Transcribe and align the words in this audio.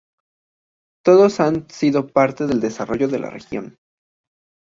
Todos 1.05 1.39
han 1.39 1.69
sido 1.69 2.07
parte 2.07 2.47
del 2.47 2.59
desarrollo 2.59 3.07
de 3.07 3.19
la 3.19 3.29
región. 3.29 3.77